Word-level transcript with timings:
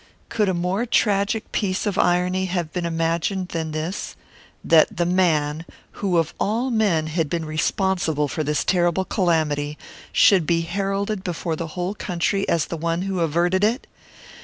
Could 0.29 0.49
a 0.49 0.55
more 0.55 0.87
tragic 0.87 1.51
piece 1.51 1.85
of 1.85 1.95
irony 1.95 2.45
have 2.45 2.73
been 2.73 2.87
imagined 2.87 3.49
than 3.49 3.69
this 3.69 4.15
that 4.63 4.97
the 4.97 5.05
man, 5.05 5.63
who 6.01 6.17
of 6.17 6.33
all 6.39 6.71
men 6.71 7.05
had 7.05 7.29
been 7.29 7.45
responsible 7.45 8.27
for 8.27 8.43
this 8.43 8.63
terrible 8.63 9.05
calamity, 9.05 9.77
should 10.11 10.47
be 10.47 10.61
heralded 10.61 11.23
before 11.23 11.55
the 11.55 11.67
whole 11.77 11.93
country 11.93 12.49
as 12.49 12.65
the 12.65 12.77
one 12.77 13.03
who 13.03 13.19
averted 13.19 13.63
it! 13.63 13.85